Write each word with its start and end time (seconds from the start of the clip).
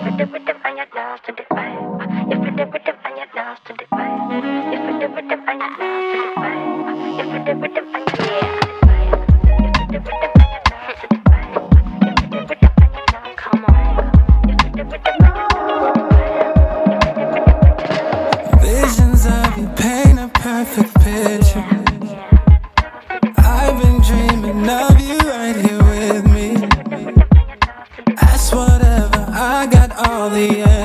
If 0.00 0.06
you 0.06 0.12
live 0.12 0.32
with 0.32 0.46
them 0.46 0.56
and 0.64 0.78
lost 0.94 1.24
to 1.24 1.32
the 1.32 1.42
fire. 1.50 1.98
If 2.30 2.42
you 2.42 2.50
live 2.56 2.72
with 2.72 2.84
them 2.84 2.96
and 3.04 3.30
lost 3.36 3.66
to 3.66 3.74
the 3.74 3.84
fire. 3.90 4.69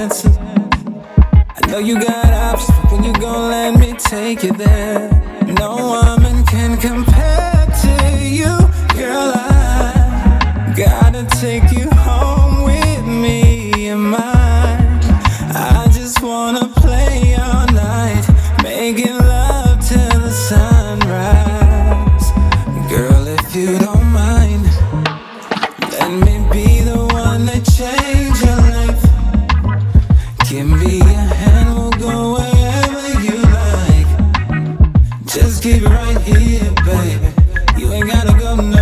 I 0.07 1.67
know 1.71 1.79
you 1.79 1.99
got 1.99 2.31
options, 2.31 2.77
but 2.83 2.91
when 2.91 3.03
you 3.03 3.13
gon' 3.13 3.49
let 3.49 3.79
me 3.79 3.93
take 3.97 4.43
you 4.43 4.51
there? 4.51 5.09
No 5.57 5.77
woman 5.77 6.45
can 6.45 6.77
compare 6.77 7.65
to 7.81 8.19
you, 8.23 8.55
girl. 8.95 9.33
I 9.33 10.73
gotta 10.77 11.25
take 11.41 11.71
you 11.71 11.89
home 11.89 12.65
with 12.65 13.07
me 13.07 13.87
in 13.87 13.97
mind. 13.97 15.03
I 15.55 15.87
just 15.91 16.21
wanna 16.21 16.67
play 16.67 17.35
all 17.41 17.65
night, 17.65 18.27
making 18.61 19.17
love 19.17 19.79
till 19.87 20.19
the 20.19 20.29
sunrise. 20.29 22.25
Girl, 22.91 23.25
if 23.27 23.55
you 23.55 23.79
don't 23.79 24.05
mind, 24.13 24.65
let 25.93 26.11
me 26.11 26.47
be 26.51 26.81
the 26.81 27.07
one 27.11 27.47
that 27.47 27.65
changes. 27.65 28.64
keep 35.65 35.81
it 35.81 35.89
right 35.89 36.21
here, 36.21 36.71
baby. 36.85 37.81
You 37.81 37.91
ain't 37.91 38.07
gotta 38.07 38.37
go 38.37 38.55
nowhere. 38.55 38.74